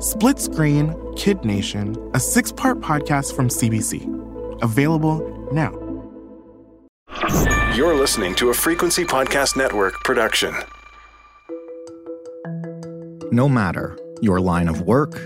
Split 0.00 0.38
Screen 0.38 0.96
Kid 1.14 1.44
Nation, 1.44 1.94
a 2.14 2.20
six 2.20 2.50
part 2.50 2.80
podcast 2.80 3.36
from 3.36 3.48
CBC. 3.48 4.62
Available 4.62 5.20
now. 5.52 5.72
You're 7.74 7.94
listening 7.94 8.34
to 8.36 8.48
a 8.48 8.54
Frequency 8.54 9.04
Podcast 9.04 9.58
Network 9.58 10.02
production. 10.02 10.54
No 13.30 13.46
matter 13.46 13.98
your 14.22 14.40
line 14.40 14.68
of 14.68 14.80
work, 14.80 15.20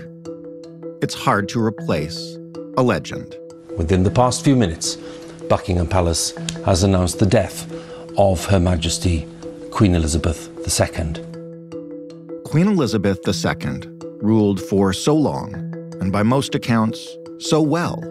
it's 1.01 1.13
hard 1.13 1.47
to 1.49 1.63
replace 1.63 2.37
a 2.75 2.83
legend. 2.83 3.33
Within 3.77 4.03
the 4.03 4.11
past 4.11 4.43
few 4.43 4.57
minutes, 4.57 4.97
Buckingham 5.47 5.87
Palace 5.87 6.31
has 6.65 6.83
announced 6.83 7.19
the 7.19 7.25
death 7.25 7.65
of 8.17 8.43
Her 8.47 8.59
Majesty 8.59 9.25
Queen 9.71 9.95
Elizabeth 9.95 10.49
II. 10.67 11.13
Queen 12.43 12.67
Elizabeth 12.67 13.25
II 13.25 13.94
ruled 14.25 14.59
for 14.59 14.91
so 14.91 15.15
long, 15.15 15.53
and 16.01 16.11
by 16.11 16.23
most 16.23 16.55
accounts, 16.55 17.15
so 17.37 17.61
well, 17.61 18.01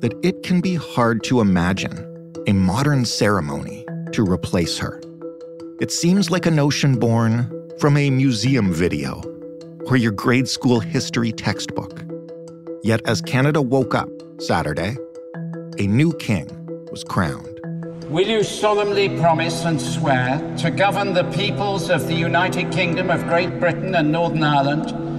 that 0.00 0.12
it 0.22 0.42
can 0.42 0.60
be 0.60 0.74
hard 0.74 1.22
to 1.22 1.40
imagine 1.40 2.34
a 2.48 2.52
modern 2.52 3.04
ceremony 3.04 3.86
to 4.12 4.24
replace 4.24 4.78
her. 4.78 5.00
It 5.80 5.92
seems 5.92 6.30
like 6.30 6.46
a 6.46 6.50
notion 6.50 6.96
born 6.96 7.48
from 7.78 7.96
a 7.96 8.10
museum 8.10 8.72
video 8.72 9.22
or 9.86 9.96
your 9.96 10.12
grade 10.12 10.48
school 10.48 10.80
history 10.80 11.32
textbook. 11.32 12.02
Yet, 12.82 13.00
as 13.06 13.22
Canada 13.22 13.62
woke 13.62 13.94
up 13.94 14.08
Saturday, 14.38 14.96
a 15.78 15.86
new 15.86 16.12
king 16.14 16.48
was 16.90 17.04
crowned. 17.04 17.46
Will 18.08 18.26
you 18.26 18.42
solemnly 18.42 19.08
promise 19.20 19.64
and 19.64 19.80
swear 19.80 20.40
to 20.58 20.70
govern 20.70 21.14
the 21.14 21.24
peoples 21.30 21.90
of 21.90 22.08
the 22.08 22.14
United 22.14 22.72
Kingdom 22.72 23.08
of 23.10 23.22
Great 23.28 23.60
Britain 23.60 23.94
and 23.94 24.10
Northern 24.10 24.42
Ireland, 24.42 25.09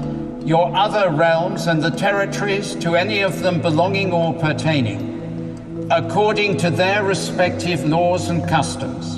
your 0.46 0.76
other 0.76 1.10
realms, 1.12 1.68
and 1.68 1.82
the 1.82 1.92
territories 1.92 2.76
to 2.76 2.96
any 2.96 3.22
of 3.22 3.42
them 3.42 3.62
belonging 3.62 4.12
or 4.12 4.34
pertaining, 4.34 5.88
according 5.92 6.58
to 6.58 6.70
their 6.70 7.04
respective 7.04 7.86
laws 7.86 8.30
and 8.30 8.48
customs? 8.48 9.18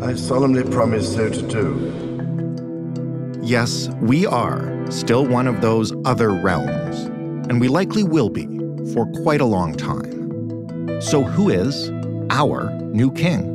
I 0.00 0.14
solemnly 0.14 0.62
promise 0.62 1.12
so 1.12 1.28
to 1.28 1.42
do. 1.42 3.40
Yes, 3.42 3.88
we 4.00 4.26
are 4.26 4.86
still 4.90 5.26
one 5.26 5.48
of 5.48 5.60
those 5.60 5.92
other 6.04 6.30
realms, 6.30 7.00
and 7.50 7.60
we 7.60 7.66
likely 7.68 8.04
will 8.04 8.30
be 8.30 8.46
for 8.92 9.06
quite 9.22 9.40
a 9.40 9.46
long 9.46 9.74
time. 9.74 11.00
So, 11.00 11.24
who 11.24 11.48
is 11.50 11.90
our 12.30 12.70
new 12.92 13.10
king? 13.12 13.54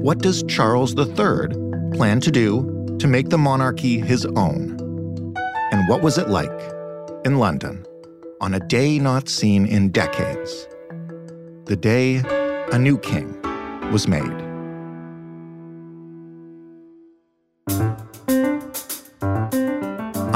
What 0.00 0.18
does 0.18 0.42
Charles 0.44 0.96
III 0.96 1.48
plan 1.92 2.20
to 2.20 2.30
do 2.30 2.96
to 2.98 3.06
make 3.06 3.28
the 3.28 3.38
monarchy 3.38 4.00
his 4.00 4.26
own? 4.36 4.85
And 5.72 5.88
what 5.88 6.00
was 6.00 6.16
it 6.16 6.28
like 6.28 6.52
in 7.24 7.38
London 7.38 7.84
on 8.40 8.54
a 8.54 8.60
day 8.60 9.00
not 9.00 9.28
seen 9.28 9.66
in 9.66 9.90
decades? 9.90 10.68
The 11.64 11.76
day 11.76 12.22
a 12.72 12.78
new 12.78 12.98
king 12.98 13.40
was 13.90 14.06
made. 14.06 14.45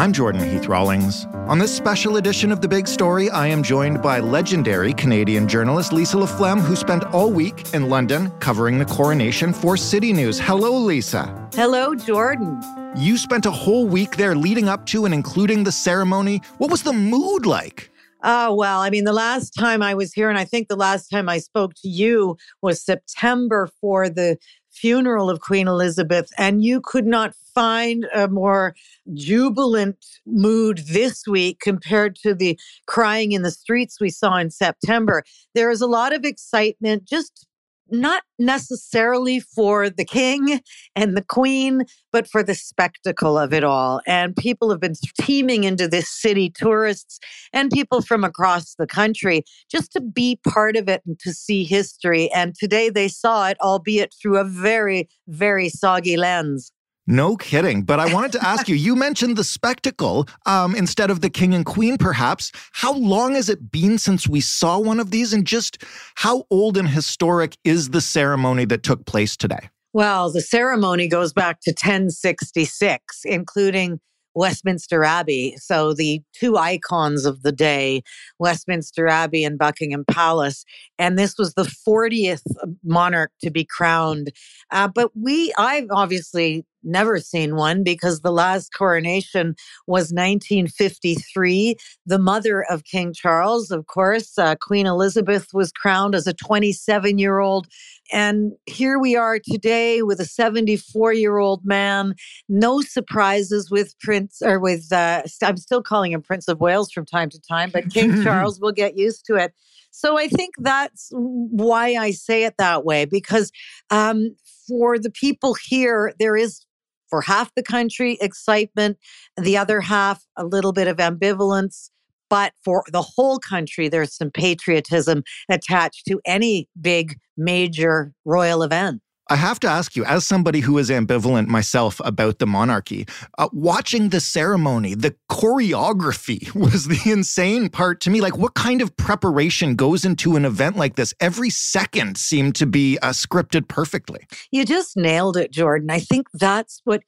I'm 0.00 0.14
Jordan 0.14 0.48
Heath 0.48 0.66
Rawlings. 0.66 1.26
On 1.46 1.58
this 1.58 1.76
special 1.76 2.16
edition 2.16 2.50
of 2.50 2.62
The 2.62 2.68
Big 2.68 2.88
Story, 2.88 3.28
I 3.28 3.48
am 3.48 3.62
joined 3.62 4.00
by 4.00 4.18
legendary 4.18 4.94
Canadian 4.94 5.46
journalist 5.46 5.92
Lisa 5.92 6.16
LaFlamme, 6.16 6.62
who 6.62 6.74
spent 6.74 7.04
all 7.12 7.30
week 7.30 7.74
in 7.74 7.90
London 7.90 8.30
covering 8.40 8.78
the 8.78 8.86
coronation 8.86 9.52
for 9.52 9.76
City 9.76 10.14
News. 10.14 10.40
Hello, 10.40 10.72
Lisa. 10.74 11.50
Hello, 11.52 11.94
Jordan. 11.94 12.62
You 12.96 13.18
spent 13.18 13.44
a 13.44 13.50
whole 13.50 13.86
week 13.86 14.16
there 14.16 14.34
leading 14.34 14.70
up 14.70 14.86
to 14.86 15.04
and 15.04 15.12
including 15.12 15.64
the 15.64 15.72
ceremony. 15.72 16.40
What 16.56 16.70
was 16.70 16.82
the 16.82 16.94
mood 16.94 17.44
like? 17.44 17.90
Oh, 18.22 18.54
well, 18.54 18.80
I 18.80 18.88
mean, 18.88 19.04
the 19.04 19.12
last 19.12 19.50
time 19.50 19.82
I 19.82 19.92
was 19.92 20.14
here, 20.14 20.30
and 20.30 20.38
I 20.38 20.46
think 20.46 20.68
the 20.68 20.76
last 20.76 21.08
time 21.08 21.28
I 21.28 21.40
spoke 21.40 21.74
to 21.74 21.88
you 21.90 22.38
was 22.62 22.82
September 22.82 23.68
for 23.82 24.08
the 24.08 24.38
funeral 24.70 25.28
of 25.28 25.40
Queen 25.40 25.68
Elizabeth, 25.68 26.30
and 26.38 26.64
you 26.64 26.80
could 26.80 27.06
not 27.06 27.34
find 27.60 28.06
a 28.14 28.26
more 28.26 28.74
jubilant 29.12 30.02
mood 30.24 30.78
this 30.88 31.26
week 31.26 31.58
compared 31.60 32.16
to 32.16 32.34
the 32.34 32.58
crying 32.86 33.32
in 33.32 33.42
the 33.42 33.50
streets 33.50 34.00
we 34.00 34.08
saw 34.08 34.36
in 34.38 34.50
September. 34.50 35.22
There 35.54 35.70
is 35.70 35.82
a 35.82 35.86
lot 35.86 36.14
of 36.14 36.24
excitement, 36.24 37.04
just 37.06 37.46
not 37.90 38.22
necessarily 38.38 39.40
for 39.40 39.90
the 39.90 40.06
king 40.06 40.62
and 40.96 41.18
the 41.18 41.24
queen, 41.24 41.82
but 42.14 42.26
for 42.26 42.42
the 42.42 42.54
spectacle 42.54 43.36
of 43.36 43.52
it 43.52 43.62
all. 43.62 44.00
And 44.06 44.34
people 44.34 44.70
have 44.70 44.80
been 44.80 44.94
teeming 45.20 45.64
into 45.64 45.86
this 45.86 46.08
city, 46.08 46.48
tourists 46.48 47.18
and 47.52 47.70
people 47.70 48.00
from 48.00 48.24
across 48.24 48.74
the 48.76 48.86
country, 48.86 49.44
just 49.70 49.92
to 49.92 50.00
be 50.00 50.40
part 50.48 50.76
of 50.76 50.88
it 50.88 51.02
and 51.04 51.18
to 51.20 51.34
see 51.34 51.64
history. 51.64 52.32
And 52.32 52.54
today 52.54 52.88
they 52.88 53.08
saw 53.08 53.48
it, 53.48 53.58
albeit 53.60 54.14
through 54.14 54.38
a 54.38 54.44
very, 54.44 55.10
very 55.28 55.68
soggy 55.68 56.16
lens. 56.16 56.72
No 57.10 57.36
kidding. 57.36 57.82
But 57.82 57.98
I 57.98 58.14
wanted 58.14 58.30
to 58.32 58.46
ask 58.46 58.68
you, 58.68 58.76
you 58.76 58.94
mentioned 58.94 59.36
the 59.36 59.42
spectacle 59.42 60.28
um, 60.46 60.76
instead 60.76 61.10
of 61.10 61.22
the 61.22 61.28
king 61.28 61.52
and 61.54 61.66
queen, 61.66 61.98
perhaps. 61.98 62.52
How 62.70 62.92
long 62.92 63.34
has 63.34 63.48
it 63.48 63.72
been 63.72 63.98
since 63.98 64.28
we 64.28 64.40
saw 64.40 64.78
one 64.78 65.00
of 65.00 65.10
these? 65.10 65.32
And 65.32 65.44
just 65.44 65.82
how 66.14 66.44
old 66.50 66.76
and 66.76 66.88
historic 66.88 67.56
is 67.64 67.90
the 67.90 68.00
ceremony 68.00 68.64
that 68.66 68.84
took 68.84 69.06
place 69.06 69.36
today? 69.36 69.70
Well, 69.92 70.30
the 70.30 70.40
ceremony 70.40 71.08
goes 71.08 71.32
back 71.32 71.60
to 71.62 71.72
1066, 71.72 73.22
including 73.24 73.98
Westminster 74.34 75.02
Abbey. 75.02 75.56
So 75.56 75.92
the 75.92 76.22
two 76.32 76.56
icons 76.56 77.24
of 77.24 77.42
the 77.42 77.50
day, 77.50 78.02
Westminster 78.38 79.08
Abbey 79.08 79.42
and 79.42 79.58
Buckingham 79.58 80.04
Palace. 80.08 80.64
And 80.96 81.18
this 81.18 81.36
was 81.36 81.54
the 81.54 81.64
40th 81.64 82.42
monarch 82.84 83.32
to 83.42 83.50
be 83.50 83.64
crowned. 83.64 84.30
Uh, 84.70 84.86
but 84.86 85.10
we, 85.16 85.52
I've 85.58 85.88
obviously 85.90 86.64
never 86.82 87.18
seen 87.18 87.56
one 87.56 87.82
because 87.82 88.20
the 88.20 88.32
last 88.32 88.70
coronation 88.76 89.54
was 89.86 90.12
1953. 90.12 91.76
The 92.06 92.18
mother 92.18 92.64
of 92.68 92.84
King 92.84 93.12
Charles, 93.12 93.70
of 93.70 93.86
course, 93.86 94.38
uh, 94.38 94.56
Queen 94.60 94.86
Elizabeth, 94.86 95.48
was 95.52 95.72
crowned 95.72 96.14
as 96.14 96.26
a 96.26 96.34
27 96.34 97.18
year 97.18 97.38
old. 97.38 97.66
And 98.12 98.52
here 98.66 98.98
we 98.98 99.16
are 99.16 99.38
today 99.38 100.02
with 100.02 100.20
a 100.20 100.24
74 100.24 101.12
year 101.12 101.38
old 101.38 101.64
man. 101.64 102.14
No 102.48 102.80
surprises 102.80 103.70
with 103.70 103.98
Prince, 104.00 104.42
or 104.42 104.58
with, 104.58 104.92
uh, 104.92 105.22
I'm 105.42 105.56
still 105.56 105.82
calling 105.82 106.12
him 106.12 106.22
Prince 106.22 106.48
of 106.48 106.60
Wales 106.60 106.90
from 106.90 107.06
time 107.06 107.30
to 107.30 107.40
time, 107.40 107.70
but 107.70 107.90
King 107.90 108.22
Charles 108.24 108.60
will 108.60 108.72
get 108.72 108.96
used 108.96 109.26
to 109.26 109.36
it. 109.36 109.52
So 109.92 110.18
I 110.18 110.28
think 110.28 110.54
that's 110.58 111.08
why 111.12 111.94
I 111.94 112.12
say 112.12 112.44
it 112.44 112.54
that 112.58 112.84
way, 112.84 113.04
because 113.04 113.50
um, 113.90 114.36
for 114.68 114.98
the 114.98 115.10
people 115.10 115.54
here, 115.54 116.12
there 116.18 116.36
is 116.36 116.64
for 117.10 117.20
half 117.20 117.52
the 117.54 117.62
country, 117.62 118.16
excitement, 118.20 118.96
the 119.36 119.56
other 119.56 119.80
half, 119.80 120.24
a 120.36 120.46
little 120.46 120.72
bit 120.72 120.88
of 120.88 120.96
ambivalence. 120.96 121.90
But 122.30 122.52
for 122.64 122.84
the 122.92 123.02
whole 123.02 123.38
country, 123.38 123.88
there's 123.88 124.14
some 124.14 124.30
patriotism 124.30 125.24
attached 125.50 126.06
to 126.06 126.20
any 126.24 126.68
big, 126.80 127.18
major 127.36 128.12
royal 128.24 128.62
event. 128.62 129.02
I 129.30 129.36
have 129.36 129.60
to 129.60 129.68
ask 129.68 129.94
you, 129.94 130.04
as 130.04 130.26
somebody 130.26 130.58
who 130.58 130.76
is 130.76 130.90
ambivalent 130.90 131.46
myself 131.46 132.00
about 132.04 132.40
the 132.40 132.46
monarchy, 132.46 133.06
uh, 133.38 133.48
watching 133.52 134.08
the 134.08 134.18
ceremony, 134.18 134.96
the 134.96 135.14
choreography 135.30 136.52
was 136.60 136.88
the 136.88 137.00
insane 137.08 137.68
part 137.68 138.00
to 138.00 138.10
me. 138.10 138.20
Like, 138.20 138.36
what 138.36 138.54
kind 138.54 138.82
of 138.82 138.96
preparation 138.96 139.76
goes 139.76 140.04
into 140.04 140.34
an 140.34 140.44
event 140.44 140.76
like 140.76 140.96
this? 140.96 141.14
Every 141.20 141.48
second 141.48 142.18
seemed 142.18 142.56
to 142.56 142.66
be 142.66 142.98
uh, 142.98 143.10
scripted 143.10 143.68
perfectly. 143.68 144.26
You 144.50 144.64
just 144.64 144.96
nailed 144.96 145.36
it, 145.36 145.52
Jordan. 145.52 145.90
I 145.90 146.00
think 146.00 146.26
that's 146.34 146.80
what 146.82 147.04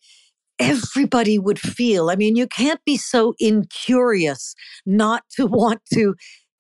everybody 0.61 1.41
would 1.41 1.59
feel. 1.59 2.09
I 2.09 2.15
mean, 2.15 2.37
you 2.37 2.47
can't 2.47 2.85
be 2.85 2.97
so 2.97 3.35
incurious 3.41 4.55
not 4.87 5.25
to 5.37 5.47
want 5.47 5.83
to 5.95 6.15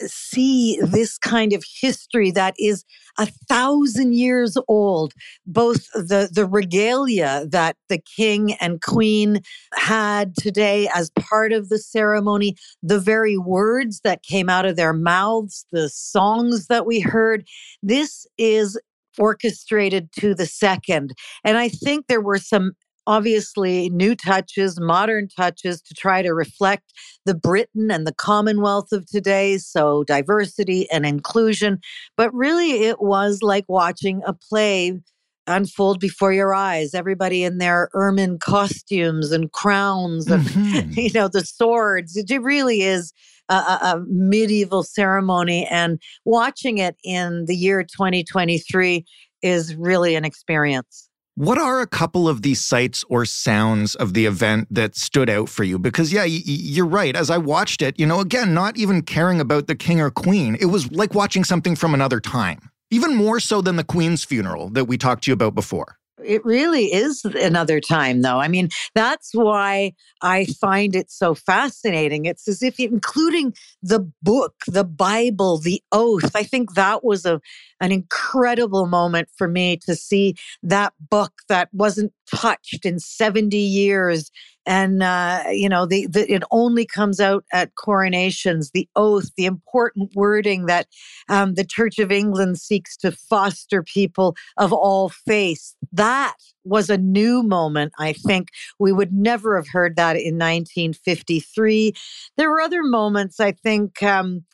see 0.08 0.78
this 0.82 1.18
kind 1.18 1.52
of 1.52 1.64
history 1.80 2.30
that 2.32 2.54
is 2.58 2.84
a 3.18 3.26
thousand 3.48 4.14
years 4.14 4.56
old, 4.68 5.12
both 5.46 5.90
the, 5.92 6.28
the 6.32 6.46
regalia 6.46 7.46
that 7.48 7.76
the 7.88 7.98
king 7.98 8.54
and 8.54 8.80
queen 8.80 9.40
had 9.74 10.34
today 10.36 10.88
as 10.94 11.10
part 11.10 11.52
of 11.52 11.68
the 11.68 11.78
ceremony, 11.78 12.56
the 12.82 13.00
very 13.00 13.36
words 13.36 14.00
that 14.04 14.22
came 14.22 14.48
out 14.48 14.64
of 14.64 14.76
their 14.76 14.92
mouths, 14.92 15.66
the 15.72 15.88
songs 15.88 16.66
that 16.68 16.86
we 16.86 17.00
heard. 17.00 17.46
This 17.82 18.26
is 18.38 18.78
orchestrated 19.18 20.10
to 20.12 20.34
the 20.34 20.46
second. 20.46 21.14
And 21.44 21.58
I 21.58 21.68
think 21.68 22.06
there 22.06 22.20
were 22.20 22.38
some 22.38 22.72
obviously 23.06 23.88
new 23.90 24.14
touches, 24.14 24.80
modern 24.80 25.28
touches 25.28 25.80
to 25.82 25.94
try 25.94 26.22
to 26.22 26.32
reflect 26.34 26.92
the 27.24 27.34
Britain 27.34 27.90
and 27.90 28.06
the 28.06 28.14
Commonwealth 28.14 28.92
of 28.92 29.06
today. 29.06 29.58
So 29.58 30.04
diversity 30.04 30.90
and 30.90 31.04
inclusion. 31.04 31.80
But 32.16 32.32
really, 32.34 32.84
it 32.84 33.00
was 33.00 33.40
like 33.42 33.64
watching 33.68 34.22
a 34.26 34.32
play 34.32 35.00
unfold 35.46 35.98
before 35.98 36.32
your 36.32 36.54
eyes 36.54 36.94
everybody 36.94 37.42
in 37.42 37.58
their 37.58 37.90
ermine 37.94 38.38
costumes 38.38 39.32
and 39.32 39.50
crowns 39.50 40.30
and 40.30 40.42
mm-hmm. 40.48 40.92
you 40.92 41.10
know 41.12 41.26
the 41.26 41.44
swords 41.44 42.16
it 42.16 42.30
really 42.40 42.82
is 42.82 43.12
a, 43.48 43.54
a, 43.54 44.04
medieval 44.06 44.84
ceremony 44.84 45.66
and 45.68 46.00
watching 46.24 46.78
it 46.78 46.96
in 47.02 47.44
the 47.46 47.56
year 47.56 47.82
2023 47.82 49.04
is 49.42 49.74
really 49.74 50.14
an 50.14 50.24
experience 50.24 51.08
what 51.34 51.56
are 51.56 51.80
a 51.80 51.86
couple 51.86 52.28
of 52.28 52.42
these 52.42 52.60
sights 52.60 53.04
or 53.08 53.24
sounds 53.24 53.94
of 53.94 54.12
the 54.12 54.26
event 54.26 54.68
that 54.70 54.94
stood 54.94 55.30
out 55.30 55.48
for 55.48 55.64
you? 55.64 55.78
Because, 55.78 56.12
yeah, 56.12 56.24
you're 56.24 56.86
right. 56.86 57.16
As 57.16 57.30
I 57.30 57.38
watched 57.38 57.80
it, 57.80 57.98
you 57.98 58.04
know, 58.04 58.20
again, 58.20 58.52
not 58.52 58.76
even 58.76 59.02
caring 59.02 59.40
about 59.40 59.66
the 59.66 59.74
king 59.74 60.00
or 60.00 60.10
queen, 60.10 60.56
it 60.60 60.66
was 60.66 60.92
like 60.92 61.14
watching 61.14 61.42
something 61.42 61.74
from 61.74 61.94
another 61.94 62.20
time, 62.20 62.70
even 62.90 63.14
more 63.14 63.40
so 63.40 63.62
than 63.62 63.76
the 63.76 63.84
queen's 63.84 64.24
funeral 64.24 64.68
that 64.70 64.84
we 64.84 64.98
talked 64.98 65.24
to 65.24 65.30
you 65.30 65.34
about 65.34 65.54
before. 65.54 65.96
It 66.24 66.44
really 66.44 66.92
is 66.92 67.24
another 67.24 67.80
time, 67.80 68.22
though. 68.22 68.38
I 68.38 68.48
mean, 68.48 68.68
that's 68.94 69.30
why 69.34 69.92
I 70.22 70.46
find 70.60 70.94
it 70.94 71.10
so 71.10 71.34
fascinating. 71.34 72.24
It's 72.24 72.48
as 72.48 72.62
if, 72.62 72.78
including 72.78 73.54
the 73.82 74.10
book, 74.22 74.54
the 74.66 74.84
Bible, 74.84 75.58
the 75.58 75.82
oath, 75.92 76.34
I 76.34 76.42
think 76.42 76.74
that 76.74 77.04
was 77.04 77.26
a, 77.26 77.40
an 77.80 77.92
incredible 77.92 78.86
moment 78.86 79.28
for 79.36 79.48
me 79.48 79.76
to 79.78 79.94
see 79.94 80.36
that 80.62 80.92
book 81.10 81.32
that 81.48 81.68
wasn't 81.72 82.12
touched 82.30 82.84
in 82.86 82.98
70 82.98 83.56
years 83.56 84.30
and 84.64 85.02
uh, 85.02 85.42
you 85.50 85.68
know 85.68 85.86
the, 85.86 86.06
the, 86.06 86.32
it 86.32 86.42
only 86.50 86.86
comes 86.86 87.20
out 87.20 87.44
at 87.52 87.74
coronations 87.74 88.70
the 88.70 88.88
oath 88.96 89.30
the 89.36 89.44
important 89.44 90.10
wording 90.14 90.66
that 90.66 90.86
um, 91.28 91.54
the 91.54 91.64
church 91.64 91.98
of 91.98 92.12
england 92.12 92.58
seeks 92.58 92.96
to 92.96 93.10
foster 93.10 93.82
people 93.82 94.36
of 94.56 94.72
all 94.72 95.08
faiths 95.08 95.76
that 95.92 96.34
was 96.64 96.90
a 96.90 96.98
new 96.98 97.42
moment 97.42 97.92
i 97.98 98.12
think. 98.12 98.48
We 98.78 98.92
would 98.92 99.12
never 99.12 99.56
have 99.56 99.68
heard 99.68 99.96
that 99.96 100.16
in 100.16 100.38
1953 100.38 101.94
there 102.36 102.50
were 102.50 102.60
other 102.60 102.82
moments 102.82 103.40
i 103.40 103.52
think 103.52 104.02
um, 104.02 104.44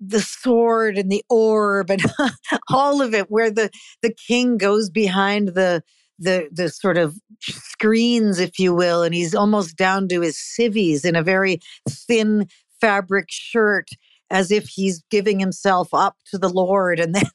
the 0.00 0.20
sword 0.20 0.98
and 0.98 1.10
the 1.10 1.24
orb 1.28 1.90
and 1.90 2.02
all 2.68 3.00
of 3.02 3.14
it 3.14 3.30
where 3.30 3.50
the 3.50 3.70
the 4.02 4.14
king 4.26 4.58
goes 4.58 4.90
behind 4.90 5.48
the 5.48 5.82
the 6.18 6.48
the 6.50 6.70
sort 6.70 6.96
of 6.96 7.14
screens, 7.42 8.38
if 8.38 8.58
you 8.58 8.74
will, 8.74 9.02
and 9.02 9.14
he's 9.14 9.34
almost 9.34 9.76
down 9.76 10.08
to 10.08 10.20
his 10.20 10.38
civvies 10.38 11.04
in 11.04 11.16
a 11.16 11.22
very 11.22 11.60
thin 11.88 12.48
fabric 12.80 13.26
shirt 13.28 13.88
as 14.30 14.50
if 14.50 14.66
he's 14.68 15.02
giving 15.10 15.38
himself 15.38 15.92
up 15.92 16.16
to 16.30 16.38
the 16.38 16.48
Lord. 16.48 17.00
And 17.00 17.14
then, 17.14 17.30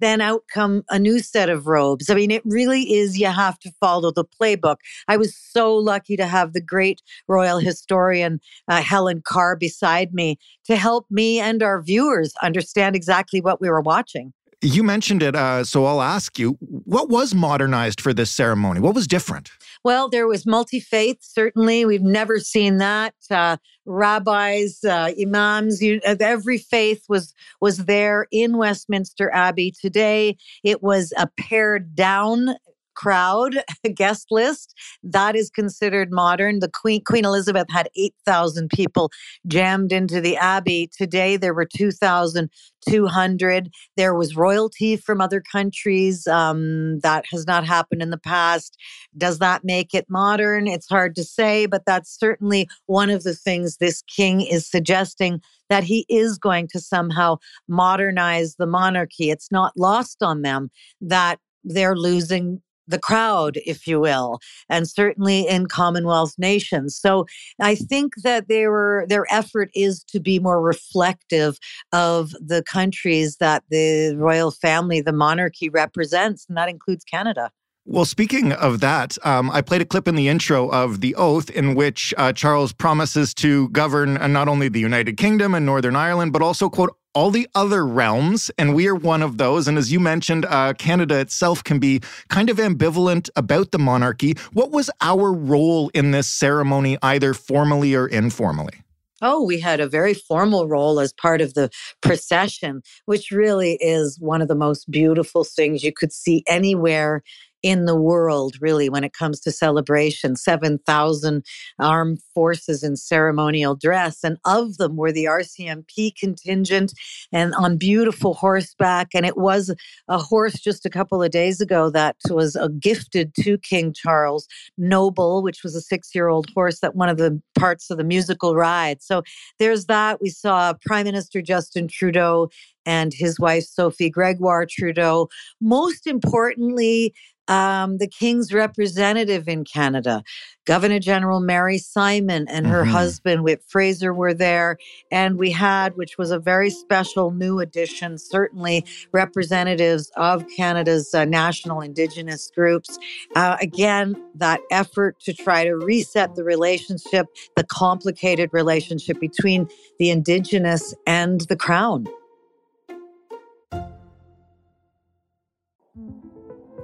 then 0.00 0.20
out 0.20 0.42
come 0.52 0.84
a 0.90 0.98
new 0.98 1.20
set 1.20 1.48
of 1.48 1.66
robes. 1.66 2.10
I 2.10 2.14
mean, 2.14 2.30
it 2.30 2.42
really 2.44 2.94
is, 2.94 3.18
you 3.18 3.26
have 3.26 3.58
to 3.60 3.72
follow 3.80 4.10
the 4.10 4.24
playbook. 4.24 4.76
I 5.08 5.16
was 5.16 5.36
so 5.36 5.74
lucky 5.74 6.16
to 6.16 6.26
have 6.26 6.52
the 6.52 6.60
great 6.60 7.02
royal 7.28 7.58
historian, 7.58 8.40
uh, 8.68 8.82
Helen 8.82 9.22
Carr, 9.24 9.56
beside 9.56 10.12
me 10.14 10.38
to 10.64 10.76
help 10.76 11.06
me 11.10 11.40
and 11.40 11.62
our 11.62 11.82
viewers 11.82 12.34
understand 12.42 12.96
exactly 12.96 13.40
what 13.40 13.60
we 13.60 13.68
were 13.68 13.80
watching. 13.80 14.32
You 14.62 14.82
mentioned 14.82 15.22
it, 15.22 15.36
uh, 15.36 15.62
so 15.64 15.84
I'll 15.84 16.00
ask 16.00 16.38
you 16.38 16.56
what 16.60 17.10
was 17.10 17.34
modernized 17.34 18.00
for 18.00 18.14
this 18.14 18.30
ceremony? 18.30 18.80
What 18.80 18.94
was 18.94 19.06
different? 19.06 19.50
Well, 19.84 20.08
there 20.08 20.26
was 20.26 20.46
multi 20.46 20.80
faith, 20.80 21.18
certainly. 21.20 21.84
We've 21.84 22.00
never 22.00 22.38
seen 22.38 22.78
that. 22.78 23.14
Uh, 23.30 23.58
rabbis, 23.84 24.82
uh, 24.82 25.10
imams, 25.20 25.82
you, 25.82 26.00
uh, 26.06 26.16
every 26.20 26.56
faith 26.56 27.04
was, 27.06 27.34
was 27.60 27.84
there 27.84 28.26
in 28.32 28.56
Westminster 28.56 29.30
Abbey 29.32 29.74
today. 29.78 30.38
It 30.64 30.82
was 30.82 31.12
a 31.18 31.28
pared 31.38 31.94
down 31.94 32.56
crowd 32.94 33.56
guest 33.94 34.26
list 34.30 34.74
that 35.02 35.36
is 35.36 35.50
considered 35.50 36.10
modern. 36.10 36.60
The 36.60 36.70
queen 36.70 37.02
queen 37.04 37.24
elizabeth 37.24 37.66
had 37.70 37.88
8000 37.96 38.70
people 38.70 39.10
jammed 39.46 39.92
into 39.92 40.20
the 40.20 40.36
abbey. 40.36 40.90
Today 40.96 41.36
there 41.36 41.54
were 41.54 41.66
2200 41.66 43.70
there 43.96 44.14
was 44.14 44.36
royalty 44.36 44.96
from 44.96 45.20
other 45.20 45.40
countries 45.40 46.26
um, 46.26 46.98
that 47.00 47.24
has 47.30 47.46
not 47.46 47.64
happened 47.64 48.02
in 48.02 48.10
the 48.10 48.18
past. 48.18 48.76
Does 49.16 49.38
that 49.38 49.64
make 49.64 49.94
it 49.94 50.06
modern? 50.08 50.66
It's 50.66 50.88
hard 50.88 51.14
to 51.16 51.24
say 51.24 51.66
but 51.66 51.84
that's 51.86 52.18
certainly 52.18 52.68
one 52.86 53.10
of 53.10 53.22
the 53.22 53.34
things 53.34 53.76
this 53.76 54.02
king 54.02 54.40
is 54.40 54.66
suggesting 54.66 55.40
that 55.70 55.84
he 55.84 56.04
is 56.08 56.38
going 56.38 56.68
to 56.68 56.80
somehow 56.80 57.36
modernize 57.68 58.56
the 58.56 58.66
monarchy. 58.66 59.30
It's 59.30 59.50
not 59.50 59.72
lost 59.76 60.22
on 60.22 60.42
them 60.42 60.70
that 61.00 61.38
they're 61.64 61.96
losing 61.96 62.60
the 62.86 62.98
crowd, 62.98 63.58
if 63.64 63.86
you 63.86 64.00
will, 64.00 64.40
and 64.68 64.88
certainly 64.88 65.46
in 65.48 65.66
Commonwealth 65.66 66.34
nations. 66.38 66.96
So 66.96 67.26
I 67.60 67.74
think 67.74 68.14
that 68.22 68.48
they 68.48 68.66
were, 68.66 69.06
their 69.08 69.26
effort 69.30 69.70
is 69.74 70.04
to 70.04 70.20
be 70.20 70.38
more 70.38 70.60
reflective 70.60 71.58
of 71.92 72.30
the 72.40 72.62
countries 72.62 73.36
that 73.36 73.64
the 73.70 74.14
royal 74.16 74.50
family, 74.50 75.00
the 75.00 75.12
monarchy 75.12 75.68
represents, 75.68 76.46
and 76.48 76.56
that 76.56 76.68
includes 76.68 77.04
Canada. 77.04 77.50
Well, 77.86 78.06
speaking 78.06 78.52
of 78.52 78.80
that, 78.80 79.18
um, 79.26 79.50
I 79.50 79.60
played 79.60 79.82
a 79.82 79.84
clip 79.84 80.08
in 80.08 80.14
the 80.14 80.28
intro 80.28 80.70
of 80.70 81.02
the 81.02 81.14
oath 81.16 81.50
in 81.50 81.74
which 81.74 82.14
uh, 82.16 82.32
Charles 82.32 82.72
promises 82.72 83.34
to 83.34 83.68
govern 83.68 84.16
uh, 84.16 84.26
not 84.26 84.48
only 84.48 84.70
the 84.70 84.80
United 84.80 85.18
Kingdom 85.18 85.54
and 85.54 85.66
Northern 85.66 85.94
Ireland, 85.94 86.32
but 86.32 86.40
also, 86.40 86.70
quote, 86.70 86.96
all 87.14 87.30
the 87.30 87.48
other 87.54 87.86
realms, 87.86 88.50
and 88.58 88.74
we 88.74 88.86
are 88.88 88.94
one 88.94 89.22
of 89.22 89.38
those. 89.38 89.68
And 89.68 89.78
as 89.78 89.92
you 89.92 90.00
mentioned, 90.00 90.44
uh, 90.46 90.74
Canada 90.74 91.18
itself 91.18 91.62
can 91.64 91.78
be 91.78 92.00
kind 92.28 92.50
of 92.50 92.58
ambivalent 92.58 93.30
about 93.36 93.70
the 93.70 93.78
monarchy. 93.78 94.34
What 94.52 94.70
was 94.70 94.90
our 95.00 95.32
role 95.32 95.90
in 95.94 96.10
this 96.10 96.28
ceremony, 96.28 96.98
either 97.02 97.34
formally 97.34 97.94
or 97.94 98.06
informally? 98.06 98.74
Oh, 99.22 99.42
we 99.42 99.60
had 99.60 99.80
a 99.80 99.88
very 99.88 100.12
formal 100.12 100.68
role 100.68 101.00
as 101.00 101.12
part 101.12 101.40
of 101.40 101.54
the 101.54 101.70
procession, 102.02 102.82
which 103.06 103.30
really 103.30 103.78
is 103.80 104.18
one 104.20 104.42
of 104.42 104.48
the 104.48 104.54
most 104.54 104.90
beautiful 104.90 105.44
things 105.44 105.82
you 105.82 105.92
could 105.92 106.12
see 106.12 106.44
anywhere 106.46 107.22
in 107.64 107.86
the 107.86 107.96
world, 107.96 108.56
really, 108.60 108.90
when 108.90 109.02
it 109.02 109.14
comes 109.14 109.40
to 109.40 109.50
celebration. 109.50 110.36
7,000 110.36 111.44
armed 111.80 112.20
forces 112.34 112.82
in 112.84 112.94
ceremonial 112.94 113.74
dress, 113.74 114.22
and 114.22 114.36
of 114.44 114.76
them 114.76 114.96
were 114.96 115.10
the 115.10 115.24
RCMP 115.24 116.12
contingent 116.14 116.92
and 117.32 117.54
on 117.54 117.78
beautiful 117.78 118.34
horseback. 118.34 119.08
And 119.14 119.24
it 119.24 119.38
was 119.38 119.74
a 120.08 120.18
horse 120.18 120.60
just 120.60 120.84
a 120.84 120.90
couple 120.90 121.22
of 121.22 121.30
days 121.30 121.60
ago 121.62 121.88
that 121.90 122.16
was 122.28 122.54
uh, 122.54 122.68
gifted 122.78 123.34
to 123.40 123.56
King 123.56 123.94
Charles, 123.94 124.46
Noble, 124.76 125.42
which 125.42 125.64
was 125.64 125.74
a 125.74 125.80
six 125.80 126.14
year 126.14 126.28
old 126.28 126.48
horse 126.54 126.80
that 126.80 126.94
one 126.94 127.08
of 127.08 127.16
the 127.16 127.40
parts 127.58 127.90
of 127.90 127.96
the 127.96 128.04
musical 128.04 128.54
ride. 128.54 129.02
So 129.02 129.22
there's 129.58 129.86
that. 129.86 130.20
We 130.20 130.28
saw 130.28 130.74
Prime 130.84 131.04
Minister 131.04 131.40
Justin 131.40 131.88
Trudeau 131.88 132.50
and 132.86 133.12
his 133.14 133.40
wife, 133.40 133.64
Sophie 133.64 134.10
Gregoire 134.10 134.66
Trudeau. 134.68 135.28
Most 135.60 136.06
importantly, 136.06 137.14
um, 137.48 137.98
the 137.98 138.08
king's 138.08 138.52
representative 138.52 139.48
in 139.48 139.64
Canada, 139.64 140.22
Governor 140.64 140.98
General 140.98 141.40
Mary 141.40 141.78
Simon 141.78 142.46
and 142.48 142.66
her 142.66 142.82
mm-hmm. 142.82 142.92
husband 142.92 143.44
Whit 143.44 143.62
Fraser 143.68 144.14
were 144.14 144.32
there. 144.32 144.78
And 145.10 145.38
we 145.38 145.50
had, 145.50 145.96
which 145.96 146.16
was 146.16 146.30
a 146.30 146.38
very 146.38 146.70
special 146.70 147.30
new 147.30 147.60
addition, 147.60 148.16
certainly 148.18 148.84
representatives 149.12 150.10
of 150.16 150.44
Canada's 150.56 151.12
uh, 151.14 151.24
national 151.24 151.80
Indigenous 151.80 152.50
groups. 152.54 152.98
Uh, 153.36 153.56
again, 153.60 154.16
that 154.34 154.60
effort 154.70 155.20
to 155.20 155.34
try 155.34 155.64
to 155.64 155.76
reset 155.76 156.34
the 156.34 156.44
relationship, 156.44 157.26
the 157.56 157.64
complicated 157.64 158.50
relationship 158.52 159.20
between 159.20 159.68
the 159.98 160.10
Indigenous 160.10 160.94
and 161.06 161.42
the 161.42 161.56
Crown. 161.56 162.06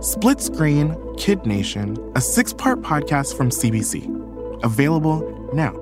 Split 0.00 0.40
Screen 0.40 0.96
Kid 1.18 1.44
Nation, 1.44 1.98
a 2.16 2.22
six 2.22 2.54
part 2.54 2.80
podcast 2.80 3.36
from 3.36 3.50
CBC. 3.50 4.64
Available 4.64 5.50
now. 5.52 5.74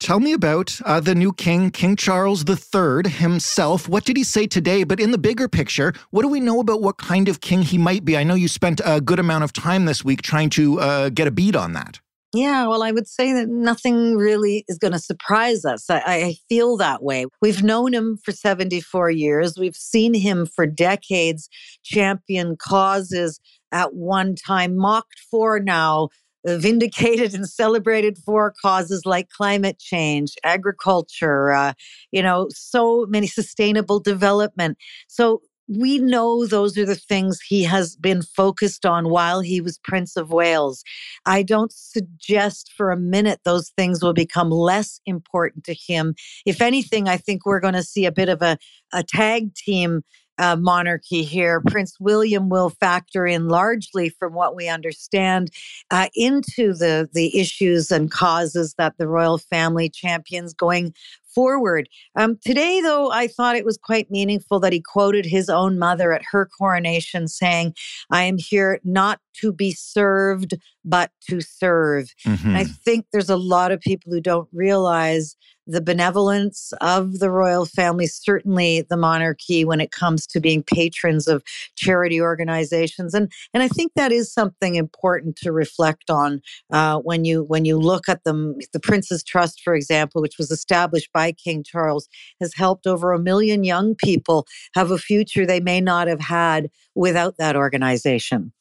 Tell 0.00 0.20
me 0.20 0.32
about 0.32 0.80
uh, 0.86 1.00
the 1.00 1.14
new 1.14 1.34
king, 1.34 1.70
King 1.70 1.96
Charles 1.96 2.44
III 2.48 3.10
himself. 3.10 3.90
What 3.90 4.04
did 4.04 4.16
he 4.16 4.24
say 4.24 4.46
today? 4.46 4.84
But 4.84 5.00
in 5.00 5.10
the 5.10 5.18
bigger 5.18 5.48
picture, 5.48 5.92
what 6.10 6.22
do 6.22 6.28
we 6.28 6.40
know 6.40 6.60
about 6.60 6.80
what 6.80 6.96
kind 6.96 7.28
of 7.28 7.42
king 7.42 7.60
he 7.60 7.76
might 7.76 8.04
be? 8.04 8.16
I 8.16 8.24
know 8.24 8.34
you 8.34 8.48
spent 8.48 8.80
a 8.86 9.02
good 9.02 9.18
amount 9.18 9.44
of 9.44 9.52
time 9.52 9.84
this 9.84 10.02
week 10.02 10.22
trying 10.22 10.48
to 10.50 10.80
uh, 10.80 11.08
get 11.10 11.28
a 11.28 11.30
bead 11.30 11.54
on 11.54 11.74
that. 11.74 12.00
Yeah, 12.34 12.66
well, 12.66 12.82
I 12.82 12.92
would 12.92 13.06
say 13.06 13.34
that 13.34 13.50
nothing 13.50 14.16
really 14.16 14.64
is 14.66 14.78
going 14.78 14.92
to 14.92 14.98
surprise 14.98 15.66
us. 15.66 15.90
I, 15.90 16.02
I, 16.06 16.36
feel 16.48 16.78
that 16.78 17.02
way. 17.02 17.26
We've 17.42 17.62
known 17.62 17.92
him 17.92 18.18
for 18.24 18.32
74 18.32 19.10
years. 19.10 19.58
We've 19.58 19.76
seen 19.76 20.14
him 20.14 20.46
for 20.46 20.66
decades 20.66 21.50
champion 21.84 22.56
causes 22.56 23.38
at 23.70 23.92
one 23.94 24.34
time, 24.34 24.78
mocked 24.78 25.20
for 25.30 25.60
now, 25.60 26.08
vindicated 26.46 27.34
and 27.34 27.46
celebrated 27.46 28.16
for 28.24 28.54
causes 28.62 29.02
like 29.04 29.28
climate 29.28 29.78
change, 29.78 30.34
agriculture, 30.42 31.52
uh, 31.52 31.74
you 32.12 32.22
know, 32.22 32.48
so 32.50 33.06
many 33.10 33.26
sustainable 33.26 34.00
development. 34.00 34.78
So 35.06 35.42
we 35.68 35.98
know 35.98 36.46
those 36.46 36.76
are 36.76 36.86
the 36.86 36.94
things 36.94 37.40
he 37.40 37.62
has 37.64 37.96
been 37.96 38.22
focused 38.22 38.84
on 38.84 39.08
while 39.08 39.40
he 39.40 39.60
was 39.60 39.78
Prince 39.78 40.16
of 40.16 40.30
Wales. 40.30 40.82
I 41.24 41.42
don't 41.42 41.72
suggest 41.72 42.72
for 42.76 42.90
a 42.90 42.96
minute 42.96 43.40
those 43.44 43.70
things 43.76 44.02
will 44.02 44.12
become 44.12 44.50
less 44.50 45.00
important 45.06 45.64
to 45.64 45.74
him. 45.74 46.14
If 46.46 46.60
anything, 46.60 47.08
I 47.08 47.16
think 47.16 47.46
we're 47.46 47.60
going 47.60 47.74
to 47.74 47.82
see 47.82 48.06
a 48.06 48.12
bit 48.12 48.28
of 48.28 48.42
a, 48.42 48.58
a 48.92 49.02
tag 49.02 49.54
team 49.54 50.02
uh, 50.38 50.56
monarchy 50.56 51.22
here. 51.22 51.62
Prince 51.66 51.96
William 52.00 52.48
will 52.48 52.70
factor 52.70 53.26
in 53.26 53.48
largely, 53.48 54.08
from 54.08 54.34
what 54.34 54.56
we 54.56 54.68
understand, 54.68 55.50
uh, 55.90 56.08
into 56.14 56.72
the 56.74 57.08
the 57.12 57.38
issues 57.38 57.90
and 57.90 58.10
causes 58.10 58.74
that 58.78 58.94
the 58.98 59.06
royal 59.06 59.38
family 59.38 59.88
champions 59.88 60.54
going 60.54 60.94
forward. 61.34 61.88
Um, 62.16 62.38
today, 62.44 62.80
though, 62.80 63.10
I 63.10 63.26
thought 63.26 63.56
it 63.56 63.64
was 63.64 63.78
quite 63.78 64.10
meaningful 64.10 64.60
that 64.60 64.72
he 64.72 64.80
quoted 64.80 65.24
his 65.24 65.48
own 65.48 65.78
mother 65.78 66.12
at 66.12 66.22
her 66.30 66.46
coronation 66.46 67.28
saying, 67.28 67.74
I 68.10 68.22
am 68.24 68.38
here 68.38 68.80
not 68.84 69.20
to 69.40 69.52
be 69.52 69.72
served, 69.72 70.54
but 70.84 71.10
to 71.28 71.40
serve. 71.40 72.14
Mm-hmm. 72.26 72.56
I 72.56 72.64
think 72.64 73.06
there's 73.12 73.30
a 73.30 73.36
lot 73.36 73.72
of 73.72 73.80
people 73.80 74.12
who 74.12 74.20
don't 74.20 74.48
realize 74.52 75.36
the 75.66 75.80
benevolence 75.80 76.72
of 76.80 77.18
the 77.18 77.30
royal 77.30 77.66
family, 77.66 78.06
certainly 78.06 78.82
the 78.82 78.96
monarchy, 78.96 79.64
when 79.64 79.80
it 79.80 79.90
comes 79.90 80.26
to 80.28 80.40
being 80.40 80.62
patrons 80.62 81.28
of 81.28 81.42
charity 81.76 82.20
organizations, 82.20 83.14
and 83.14 83.30
and 83.54 83.62
I 83.62 83.68
think 83.68 83.92
that 83.94 84.12
is 84.12 84.32
something 84.32 84.74
important 84.74 85.36
to 85.36 85.52
reflect 85.52 86.10
on 86.10 86.40
uh, 86.72 86.98
when 86.98 87.24
you 87.24 87.44
when 87.44 87.64
you 87.64 87.78
look 87.78 88.08
at 88.08 88.24
them. 88.24 88.56
The 88.72 88.80
Prince's 88.80 89.22
Trust, 89.22 89.60
for 89.62 89.74
example, 89.74 90.22
which 90.22 90.38
was 90.38 90.50
established 90.50 91.12
by 91.12 91.32
King 91.32 91.62
Charles, 91.62 92.08
has 92.40 92.54
helped 92.54 92.86
over 92.86 93.12
a 93.12 93.18
million 93.18 93.64
young 93.64 93.94
people 93.94 94.46
have 94.74 94.90
a 94.90 94.98
future 94.98 95.46
they 95.46 95.60
may 95.60 95.80
not 95.80 96.08
have 96.08 96.20
had 96.20 96.70
without 96.94 97.36
that 97.38 97.56
organization. 97.56 98.52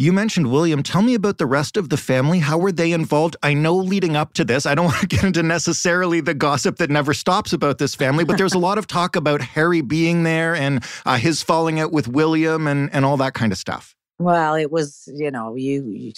You 0.00 0.12
mentioned 0.12 0.52
William. 0.52 0.84
Tell 0.84 1.02
me 1.02 1.14
about 1.14 1.38
the 1.38 1.46
rest 1.46 1.76
of 1.76 1.88
the 1.88 1.96
family. 1.96 2.38
How 2.38 2.56
were 2.56 2.70
they 2.70 2.92
involved? 2.92 3.34
I 3.42 3.52
know 3.52 3.74
leading 3.74 4.14
up 4.14 4.32
to 4.34 4.44
this, 4.44 4.64
I 4.64 4.76
don't 4.76 4.84
want 4.92 5.00
to 5.00 5.06
get 5.08 5.24
into 5.24 5.42
necessarily 5.42 6.20
the 6.20 6.34
gossip 6.34 6.76
that 6.76 6.88
never 6.88 7.12
stops 7.12 7.52
about 7.52 7.78
this 7.78 7.96
family, 7.96 8.22
but 8.22 8.38
there's 8.38 8.54
a 8.54 8.60
lot 8.60 8.78
of 8.78 8.86
talk 8.86 9.16
about 9.16 9.40
Harry 9.40 9.80
being 9.80 10.22
there 10.22 10.54
and 10.54 10.84
uh, 11.04 11.16
his 11.16 11.42
falling 11.42 11.80
out 11.80 11.90
with 11.90 12.06
William 12.06 12.68
and, 12.68 12.94
and 12.94 13.04
all 13.04 13.16
that 13.16 13.34
kind 13.34 13.50
of 13.50 13.58
stuff. 13.58 13.96
Well, 14.20 14.54
it 14.54 14.70
was, 14.70 15.08
you 15.12 15.32
know, 15.32 15.56
you, 15.56 15.90
you 15.90 16.12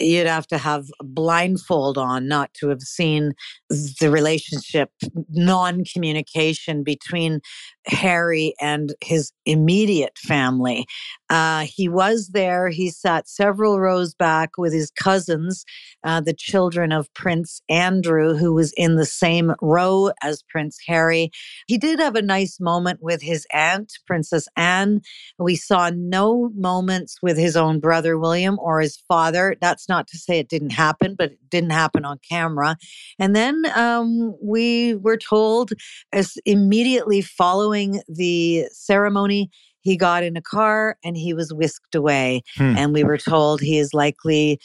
you'd 0.00 0.26
have 0.26 0.46
to 0.46 0.58
have 0.58 0.86
a 0.98 1.04
blindfold 1.04 1.98
on 1.98 2.26
not 2.26 2.52
to 2.54 2.68
have 2.68 2.80
seen 2.80 3.34
the 3.68 4.10
relationship 4.10 4.90
non 5.28 5.84
communication 5.84 6.82
between 6.82 7.40
Harry 7.86 8.54
and 8.60 8.94
his 9.00 9.32
immediate 9.46 10.16
family. 10.18 10.86
Uh, 11.30 11.64
he 11.66 11.88
was 11.88 12.30
there. 12.32 12.68
He 12.68 12.90
sat 12.90 13.28
several 13.28 13.80
rows 13.80 14.14
back 14.14 14.58
with 14.58 14.72
his 14.72 14.90
cousins, 14.90 15.64
uh, 16.04 16.20
the 16.20 16.34
children 16.34 16.92
of 16.92 17.12
Prince 17.14 17.62
Andrew, 17.68 18.34
who 18.34 18.52
was 18.52 18.72
in 18.76 18.96
the 18.96 19.06
same 19.06 19.54
row 19.62 20.10
as 20.22 20.42
Prince 20.48 20.78
Harry. 20.86 21.30
He 21.68 21.78
did 21.78 22.00
have 22.00 22.16
a 22.16 22.22
nice 22.22 22.58
moment 22.60 23.00
with 23.00 23.22
his 23.22 23.46
aunt, 23.52 23.92
Princess 24.06 24.48
Anne. 24.56 25.00
We 25.38 25.56
saw 25.56 25.90
no 25.94 26.50
moments 26.54 27.18
with 27.22 27.38
his 27.38 27.56
own 27.56 27.80
brother 27.80 28.18
William 28.18 28.58
or 28.60 28.80
his 28.80 28.96
father. 29.08 29.56
That's 29.60 29.88
not 29.88 30.06
to 30.08 30.18
say 30.18 30.38
it 30.38 30.48
didn't 30.48 30.70
happen, 30.70 31.14
but 31.16 31.32
it 31.32 31.50
didn't 31.50 31.70
happen 31.70 32.04
on 32.04 32.18
camera. 32.28 32.76
And 33.18 33.36
then 33.36 33.62
um, 33.76 34.34
we 34.42 34.96
were 34.96 35.16
told, 35.16 35.72
as 36.12 36.36
immediately 36.44 37.22
following 37.22 37.69
the 38.08 38.66
ceremony, 38.72 39.50
he 39.80 39.96
got 39.96 40.22
in 40.22 40.36
a 40.36 40.42
car 40.42 40.96
and 41.04 41.16
he 41.16 41.34
was 41.34 41.52
whisked 41.52 41.94
away. 41.94 42.42
Hmm. 42.56 42.74
And 42.76 42.92
we 42.92 43.04
were 43.04 43.18
told 43.18 43.60
he 43.60 43.78
is 43.78 43.94
likely 43.94 44.60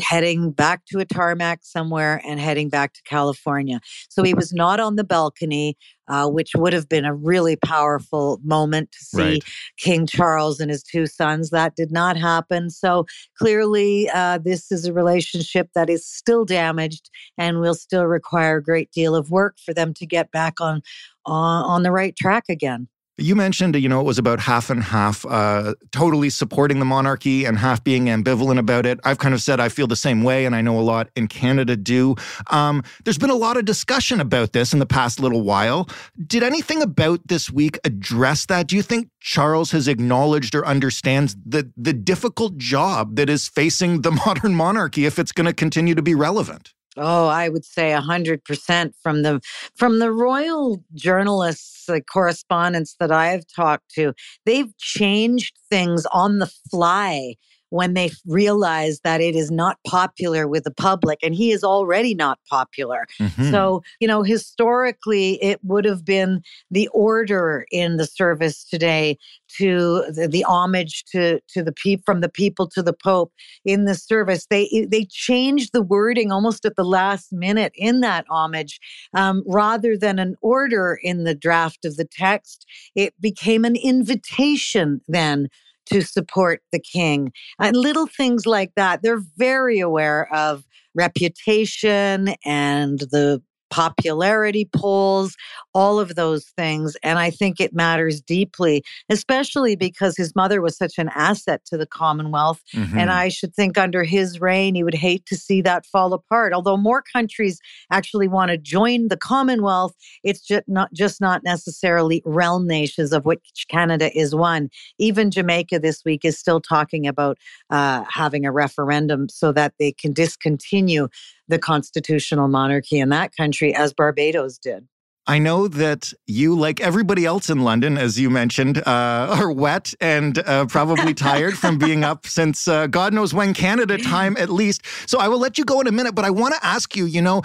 heading 0.00 0.52
back 0.52 0.84
to 0.86 1.00
a 1.00 1.04
tarmac 1.04 1.60
somewhere 1.62 2.22
and 2.24 2.38
heading 2.38 2.68
back 2.68 2.92
to 2.94 3.02
California. 3.02 3.80
So 4.08 4.22
he 4.22 4.34
was 4.34 4.52
not 4.52 4.78
on 4.78 4.94
the 4.96 5.04
balcony, 5.04 5.76
uh, 6.06 6.28
which 6.28 6.52
would 6.54 6.72
have 6.72 6.88
been 6.88 7.04
a 7.04 7.14
really 7.14 7.56
powerful 7.56 8.40
moment 8.44 8.92
to 8.92 8.98
see 9.04 9.22
right. 9.22 9.44
King 9.78 10.06
Charles 10.06 10.60
and 10.60 10.70
his 10.70 10.84
two 10.84 11.06
sons. 11.06 11.50
That 11.50 11.74
did 11.74 11.90
not 11.90 12.16
happen. 12.16 12.70
So 12.70 13.06
clearly, 13.36 14.08
uh, 14.14 14.38
this 14.38 14.70
is 14.70 14.86
a 14.86 14.92
relationship 14.92 15.70
that 15.74 15.90
is 15.90 16.06
still 16.06 16.44
damaged 16.44 17.10
and 17.36 17.60
will 17.60 17.74
still 17.74 18.06
require 18.06 18.58
a 18.58 18.62
great 18.62 18.92
deal 18.92 19.16
of 19.16 19.30
work 19.30 19.56
for 19.58 19.74
them 19.74 19.92
to 19.94 20.06
get 20.06 20.30
back 20.30 20.60
on 20.60 20.82
on, 21.24 21.64
on 21.64 21.82
the 21.82 21.92
right 21.92 22.16
track 22.16 22.44
again. 22.48 22.88
You 23.18 23.36
mentioned, 23.36 23.76
you 23.76 23.90
know, 23.90 24.00
it 24.00 24.04
was 24.04 24.18
about 24.18 24.40
half 24.40 24.70
and 24.70 24.82
half, 24.82 25.26
uh, 25.26 25.74
totally 25.90 26.30
supporting 26.30 26.78
the 26.78 26.86
monarchy 26.86 27.44
and 27.44 27.58
half 27.58 27.84
being 27.84 28.06
ambivalent 28.06 28.58
about 28.58 28.86
it. 28.86 28.98
I've 29.04 29.18
kind 29.18 29.34
of 29.34 29.42
said 29.42 29.60
I 29.60 29.68
feel 29.68 29.86
the 29.86 29.96
same 29.96 30.22
way, 30.22 30.46
and 30.46 30.56
I 30.56 30.62
know 30.62 30.78
a 30.78 30.80
lot 30.80 31.10
in 31.14 31.28
Canada 31.28 31.76
do. 31.76 32.16
Um, 32.50 32.82
there's 33.04 33.18
been 33.18 33.28
a 33.28 33.34
lot 33.34 33.58
of 33.58 33.66
discussion 33.66 34.18
about 34.18 34.54
this 34.54 34.72
in 34.72 34.78
the 34.78 34.86
past 34.86 35.20
little 35.20 35.42
while. 35.42 35.90
Did 36.26 36.42
anything 36.42 36.80
about 36.80 37.20
this 37.28 37.50
week 37.50 37.78
address 37.84 38.46
that? 38.46 38.66
Do 38.66 38.76
you 38.76 38.82
think 38.82 39.10
Charles 39.20 39.72
has 39.72 39.88
acknowledged 39.88 40.54
or 40.54 40.64
understands 40.64 41.36
the 41.44 41.70
the 41.76 41.92
difficult 41.92 42.56
job 42.56 43.16
that 43.16 43.28
is 43.28 43.46
facing 43.46 44.00
the 44.00 44.10
modern 44.26 44.54
monarchy 44.54 45.04
if 45.04 45.18
it's 45.18 45.32
going 45.32 45.46
to 45.46 45.52
continue 45.52 45.94
to 45.94 46.02
be 46.02 46.14
relevant? 46.14 46.72
Oh, 46.96 47.26
I 47.26 47.48
would 47.48 47.64
say 47.64 47.92
a 47.92 48.00
hundred 48.00 48.44
percent 48.44 48.94
from 49.02 49.22
the 49.22 49.40
from 49.76 49.98
the 49.98 50.12
royal 50.12 50.84
journalists, 50.94 51.86
the 51.86 52.02
correspondents 52.02 52.96
that 53.00 53.10
I've 53.10 53.46
talked 53.46 53.90
to. 53.94 54.12
They've 54.44 54.76
changed 54.78 55.58
things 55.70 56.06
on 56.12 56.38
the 56.38 56.52
fly 56.70 57.34
when 57.72 57.94
they 57.94 58.10
realize 58.26 59.00
that 59.02 59.22
it 59.22 59.34
is 59.34 59.50
not 59.50 59.78
popular 59.86 60.46
with 60.46 60.64
the 60.64 60.70
public 60.70 61.18
and 61.22 61.34
he 61.34 61.52
is 61.52 61.64
already 61.64 62.14
not 62.14 62.38
popular. 62.50 63.06
Mm-hmm. 63.18 63.50
So, 63.50 63.82
you 63.98 64.06
know, 64.06 64.22
historically 64.22 65.42
it 65.42 65.58
would 65.62 65.86
have 65.86 66.04
been 66.04 66.42
the 66.70 66.88
order 66.88 67.64
in 67.70 67.96
the 67.96 68.06
service 68.06 68.62
today 68.64 69.16
to 69.56 70.04
the, 70.14 70.28
the 70.28 70.44
homage 70.44 71.04
to 71.12 71.40
to 71.48 71.62
the 71.62 71.72
people 71.72 72.02
from 72.04 72.20
the 72.20 72.28
people 72.28 72.68
to 72.68 72.82
the 72.82 72.92
pope 72.92 73.32
in 73.64 73.84
the 73.84 73.94
service 73.94 74.46
they 74.50 74.86
they 74.90 75.04
changed 75.10 75.72
the 75.72 75.82
wording 75.82 76.32
almost 76.32 76.64
at 76.64 76.76
the 76.76 76.84
last 76.84 77.32
minute 77.32 77.72
in 77.76 78.00
that 78.00 78.24
homage 78.30 78.80
um, 79.14 79.42
rather 79.46 79.96
than 79.96 80.18
an 80.18 80.36
order 80.40 80.98
in 81.02 81.24
the 81.24 81.34
draft 81.34 81.84
of 81.84 81.96
the 81.96 82.04
text 82.04 82.66
it 82.94 83.14
became 83.20 83.64
an 83.64 83.76
invitation 83.76 85.00
then 85.06 85.48
to 85.86 86.02
support 86.02 86.62
the 86.72 86.80
king. 86.80 87.32
And 87.58 87.76
little 87.76 88.06
things 88.06 88.46
like 88.46 88.72
that. 88.76 89.02
They're 89.02 89.22
very 89.36 89.80
aware 89.80 90.32
of 90.32 90.64
reputation 90.94 92.34
and 92.44 92.98
the 92.98 93.42
popularity 93.72 94.68
polls, 94.76 95.34
all 95.72 95.98
of 95.98 96.14
those 96.14 96.44
things. 96.58 96.94
And 97.02 97.18
I 97.18 97.30
think 97.30 97.58
it 97.58 97.72
matters 97.72 98.20
deeply, 98.20 98.84
especially 99.08 99.76
because 99.76 100.14
his 100.14 100.36
mother 100.36 100.60
was 100.60 100.76
such 100.76 100.98
an 100.98 101.08
asset 101.14 101.64
to 101.66 101.78
the 101.78 101.86
Commonwealth. 101.86 102.60
Mm-hmm. 102.74 102.98
And 102.98 103.10
I 103.10 103.28
should 103.30 103.54
think 103.54 103.78
under 103.78 104.04
his 104.04 104.42
reign, 104.42 104.74
he 104.74 104.84
would 104.84 104.94
hate 104.94 105.24
to 105.24 105.36
see 105.36 105.62
that 105.62 105.86
fall 105.86 106.12
apart. 106.12 106.52
Although 106.52 106.76
more 106.76 107.00
countries 107.00 107.60
actually 107.90 108.28
want 108.28 108.50
to 108.50 108.58
join 108.58 109.08
the 109.08 109.16
Commonwealth, 109.16 109.94
it's 110.22 110.42
just 110.42 110.64
not, 110.68 110.92
just 110.92 111.18
not 111.22 111.42
necessarily 111.42 112.22
realm 112.26 112.66
nations, 112.66 113.10
of 113.10 113.24
which 113.24 113.64
Canada 113.68 114.14
is 114.14 114.34
one. 114.34 114.68
Even 114.98 115.30
Jamaica 115.30 115.78
this 115.78 116.04
week 116.04 116.26
is 116.26 116.38
still 116.38 116.60
talking 116.60 117.06
about 117.06 117.38
uh, 117.70 118.04
having 118.06 118.44
a 118.44 118.52
referendum 118.52 119.30
so 119.30 119.50
that 119.52 119.72
they 119.78 119.92
can 119.92 120.12
discontinue 120.12 121.08
the 121.48 121.58
constitutional 121.58 122.48
monarchy 122.48 122.98
in 122.98 123.10
that 123.10 123.34
country, 123.36 123.74
as 123.74 123.92
Barbados 123.92 124.58
did. 124.58 124.86
I 125.24 125.38
know 125.38 125.68
that 125.68 126.12
you, 126.26 126.58
like 126.58 126.80
everybody 126.80 127.24
else 127.24 127.48
in 127.48 127.62
London, 127.62 127.96
as 127.96 128.18
you 128.18 128.28
mentioned, 128.28 128.78
uh, 128.78 129.28
are 129.38 129.52
wet 129.52 129.94
and 130.00 130.36
uh, 130.38 130.66
probably 130.66 131.14
tired 131.14 131.56
from 131.56 131.78
being 131.78 132.02
up 132.02 132.26
since 132.38 132.66
uh, 132.66 132.88
God 132.88 133.14
knows 133.14 133.32
when 133.32 133.54
Canada 133.54 133.98
time, 133.98 134.36
at 134.36 134.50
least. 134.50 134.82
So 135.06 135.20
I 135.20 135.28
will 135.28 135.38
let 135.38 135.58
you 135.58 135.64
go 135.64 135.80
in 135.80 135.86
a 135.86 135.92
minute, 135.92 136.16
but 136.16 136.24
I 136.24 136.30
want 136.30 136.54
to 136.54 136.66
ask 136.66 136.96
you 136.96 137.06
you 137.06 137.22
know, 137.22 137.42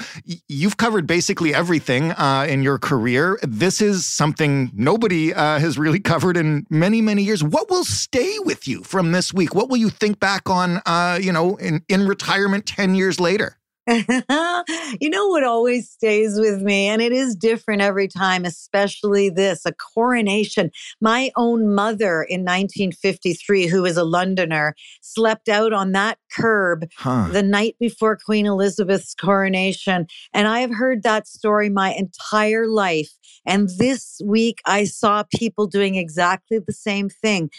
you've 0.48 0.78
covered 0.78 1.06
basically 1.06 1.54
everything 1.54 2.12
uh, 2.12 2.48
in 2.50 2.64
your 2.64 2.80
career. 2.80 3.38
This 3.44 3.82
is 3.82 4.06
something 4.06 4.72
nobody 4.74 5.34
uh, 5.34 5.60
has 5.60 5.78
really 5.78 6.00
covered 6.00 6.38
in 6.38 6.66
many, 6.70 7.02
many 7.02 7.24
years. 7.24 7.44
What 7.44 7.70
will 7.70 7.84
stay 7.84 8.40
with 8.40 8.68
you 8.68 8.84
from 8.84 9.12
this 9.12 9.34
week? 9.34 9.54
What 9.54 9.70
will 9.70 9.78
you 9.78 9.90
think 9.90 10.20
back 10.20 10.50
on, 10.50 10.82
uh, 10.86 11.20
you 11.22 11.32
know, 11.32 11.58
in, 11.58 11.84
in 11.90 12.08
retirement 12.08 12.66
10 12.66 12.96
years 12.96 13.20
later? 13.20 13.57
you 15.00 15.10
know 15.10 15.28
what 15.30 15.46
always 15.46 15.90
stays 15.90 16.38
with 16.38 16.62
me, 16.62 16.88
and 16.88 17.02
it 17.02 17.14
is 17.14 17.36
different 17.36 17.82
every 17.82 18.10
time, 18.10 18.44
especially 18.44 19.30
this 19.30 19.66
a 19.66 19.72
coronation. 19.72 20.72
My 21.00 21.32
own 21.38 21.74
mother 21.74 22.22
in 22.24 22.44
1953, 22.44 23.68
who 23.68 23.86
is 23.86 23.96
a 23.96 24.04
Londoner, 24.04 24.76
slept 25.02 25.48
out 25.48 25.72
on 25.72 25.94
that 25.94 26.18
curb 26.32 26.88
huh. 26.98 27.30
the 27.32 27.44
night 27.44 27.76
before 27.80 28.18
Queen 28.18 28.46
Elizabeth's 28.46 29.14
coronation. 29.16 30.08
And 30.34 30.48
I 30.48 30.60
have 30.60 30.74
heard 30.74 31.04
that 31.04 31.28
story 31.28 31.70
my 31.70 31.94
entire 31.94 32.68
life. 32.68 33.10
And 33.46 33.70
this 33.78 34.22
week, 34.26 34.62
I 34.66 34.84
saw 34.86 35.24
people 35.36 35.68
doing 35.68 35.96
exactly 35.96 36.60
the 36.60 36.74
same 36.74 37.10
thing, 37.10 37.50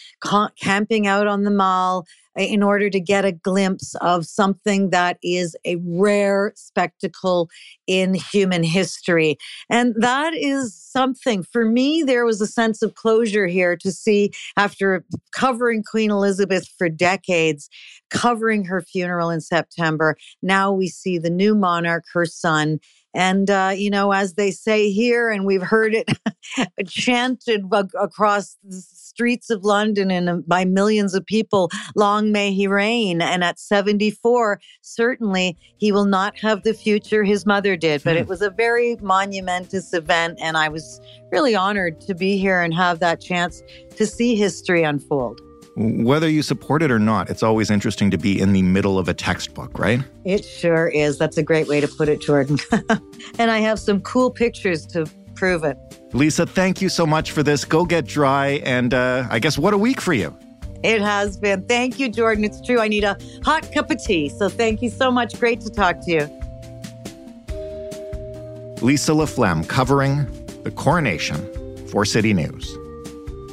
camping 0.61 1.07
out 1.07 1.27
on 1.27 1.45
the 1.45 1.51
mall 1.51 2.07
in 2.39 2.63
order 2.63 2.89
to 2.89 3.01
get 3.01 3.25
a 3.25 3.33
glimpse 3.33 3.95
of 3.97 4.25
something 4.25 4.91
that 4.91 5.19
is 5.23 5.57
a 5.65 5.77
rare 5.85 6.53
spectacle 6.57 7.51
in 7.87 8.15
human 8.15 8.63
history. 8.63 9.37
And 9.69 9.95
that 9.99 10.35
is 10.35 10.75
something 10.75 11.43
for 11.43 11.65
me. 11.65 12.03
There 12.03 12.25
was 12.25 12.41
a 12.41 12.47
sense 12.47 12.81
of 12.83 12.95
closure 12.95 13.47
here 13.47 13.77
to 13.79 13.91
see 13.91 14.31
after 14.57 15.05
covering 15.33 15.83
Queen 15.83 16.11
Elizabeth 16.11 16.69
for 16.79 16.89
decades, 16.89 17.69
covering 18.11 18.65
her 18.65 18.81
funeral 18.81 19.31
in 19.31 19.41
September. 19.41 20.17
Now 20.43 20.73
we 20.73 20.89
see 20.89 21.19
the 21.19 21.31
new 21.31 21.55
monarch, 21.55 22.05
her 22.13 22.27
son, 22.27 22.81
and, 23.15 23.51
uh, 23.51 23.73
you 23.75 23.91
know, 23.91 24.13
as 24.13 24.35
they 24.35 24.51
say 24.51 24.91
here, 24.91 25.31
and 25.31 25.45
we've 25.45 25.63
heard 25.63 25.95
it 25.95 26.09
chanted 26.87 27.65
across 28.01 28.57
the 28.63 28.81
streets 28.81 29.51
of 29.51 29.65
London 29.65 30.11
and 30.11 30.29
uh, 30.29 30.37
by 30.47 30.65
millions 30.65 31.15
of 31.15 31.25
people, 31.25 31.71
long 31.97 32.31
may 32.31 32.53
he 32.53 32.67
reign. 32.67 33.23
And 33.23 33.43
at 33.43 33.59
74, 33.59 34.61
certainly 34.83 35.57
he 35.79 35.91
will 35.91 36.05
not 36.05 36.39
have 36.39 36.63
the 36.63 36.75
future 36.75 37.25
his 37.25 37.47
mother 37.47 37.77
did. 37.77 38.05
But 38.05 38.17
it 38.17 38.25
hmm. 38.25 38.29
was 38.29 38.43
a 38.43 38.51
very 38.51 38.97
monumentous 39.01 39.93
event. 39.95 40.39
And 40.41 40.57
I 40.57 40.69
was 40.69 41.01
really 41.33 41.57
honored 41.57 42.01
to 42.03 42.15
be 42.15 42.37
here 42.37 42.61
and 42.61 42.75
have 42.75 43.01
that 43.01 43.21
chance 43.21 43.63
to 43.97 44.07
see 44.07 44.37
history 44.37 44.83
unfold. 44.83 45.41
Whether 45.81 46.29
you 46.29 46.43
support 46.43 46.83
it 46.83 46.91
or 46.91 46.99
not, 46.99 47.31
it's 47.31 47.45
always 47.45 47.71
interesting 47.71 48.11
to 48.11 48.19
be 48.19 48.41
in 48.41 48.53
the 48.53 48.63
middle 48.63 48.99
of 48.99 49.09
a 49.09 49.15
textbook, 49.15 49.79
right? 49.79 50.01
It 50.25 50.45
sure 50.45 50.89
is. 50.89 51.19
That's 51.19 51.39
a 51.39 51.43
great 51.43 51.69
way 51.69 51.81
to 51.81 51.87
put 51.87 52.09
it, 52.09 52.21
Jordan. 52.21 52.59
and 53.39 53.49
I 53.53 53.59
have 53.59 53.79
some 53.79 54.01
cool 54.01 54.29
pictures 54.29 54.85
to 54.89 55.07
prove 55.37 55.63
it. 55.63 55.79
Lisa, 56.13 56.47
thank 56.47 56.83
you 56.83 56.89
so 56.89 57.07
much 57.07 57.31
for 57.31 57.45
this. 57.45 57.65
Go 57.65 57.85
get 57.85 58.07
dry. 58.07 58.61
And 58.65 58.93
uh, 58.93 59.29
I 59.31 59.39
guess 59.39 59.57
what 59.57 59.73
a 59.73 59.79
week 59.79 60.01
for 60.01 60.13
you. 60.13 60.37
It 60.83 61.01
has 61.01 61.37
been. 61.37 61.65
Thank 61.67 62.01
you, 62.01 62.09
Jordan. 62.09 62.43
It's 62.43 62.61
true. 62.61 62.81
I 62.81 62.89
need 62.89 63.05
a 63.05 63.17
hot 63.45 63.71
cup 63.73 63.89
of 63.93 64.03
tea. 64.03 64.31
So 64.31 64.49
thank 64.49 64.83
you 64.83 64.91
so 64.91 65.13
much. 65.13 65.39
Great 65.39 65.61
to 65.61 65.71
talk 65.71 66.01
to 66.07 66.11
you. 66.11 66.39
Lisa 68.83 69.13
LaFlamme 69.13 69.69
covering 69.69 70.27
the 70.65 70.73
coronation 70.73 71.87
for 71.89 72.05
City 72.05 72.35
News. 72.35 72.78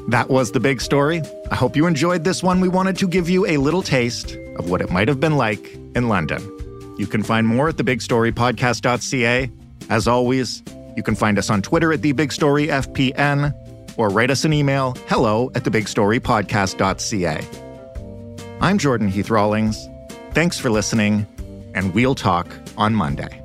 That 0.10 0.30
was 0.30 0.52
the 0.52 0.60
big 0.60 0.82
story. 0.82 1.22
I 1.52 1.56
hope 1.56 1.76
you 1.76 1.88
enjoyed 1.88 2.24
this 2.24 2.44
one. 2.44 2.62
We 2.62 2.68
wanted 2.68 2.98
to 2.98 3.08
give 3.08 3.28
you 3.30 3.46
a 3.48 3.58
little 3.58 3.82
taste 3.82 4.38
of 4.58 4.70
what 4.70 4.82
it 4.82 4.92
might 4.92 5.08
have 5.08 5.20
been 5.20 5.36
like 5.38 5.74
in 5.96 6.08
London. 6.08 6.42
You 6.98 7.08
can 7.08 7.24
find 7.24 7.48
more 7.48 7.70
at 7.70 7.76
thebigstorypodcast.ca. 7.78 9.52
As 9.90 10.08
always, 10.08 10.64
you 10.96 11.04
can 11.04 11.16
find 11.16 11.38
us 11.38 11.50
on 11.50 11.62
Twitter 11.62 11.92
at 11.92 12.02
thebigstoryfpn 12.02 13.54
or 13.98 14.10
write 14.10 14.30
us 14.30 14.46
an 14.46 14.54
email 14.54 14.96
hello 15.08 15.52
at 15.56 15.64
thebigstorypodcast.ca. 15.64 17.48
I'm 18.62 18.78
Jordan 18.78 19.08
Heath 19.08 19.30
Rawlings. 19.30 19.90
Thanks 20.32 20.60
for 20.60 20.70
listening, 20.70 21.26
and 21.74 21.94
we'll 21.94 22.16
talk 22.16 22.48
on 22.78 22.94
Monday. 22.94 23.45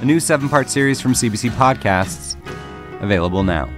a 0.00 0.04
new 0.04 0.20
seven 0.20 0.48
part 0.48 0.70
series 0.70 1.00
from 1.00 1.12
CBC 1.12 1.50
Podcasts, 1.50 2.36
available 3.00 3.42
now. 3.42 3.68